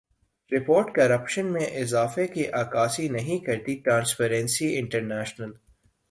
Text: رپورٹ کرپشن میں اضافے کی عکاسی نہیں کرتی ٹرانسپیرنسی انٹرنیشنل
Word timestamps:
رپورٹ 0.51 0.93
کرپشن 0.95 1.51
میں 1.53 1.65
اضافے 1.81 2.25
کی 2.27 2.45
عکاسی 2.53 3.07
نہیں 3.09 3.45
کرتی 3.45 3.75
ٹرانسپیرنسی 3.75 4.75
انٹرنیشنل 4.77 5.51